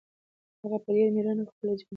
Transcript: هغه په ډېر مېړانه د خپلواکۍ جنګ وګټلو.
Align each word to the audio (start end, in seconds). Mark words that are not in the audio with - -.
هغه 0.61 0.77
په 0.83 0.89
ډېر 0.95 1.07
مېړانه 1.15 1.41
د 1.45 1.45
خپلواکۍ 1.49 1.77
جنګ 1.77 1.81
وګټلو. 1.81 1.89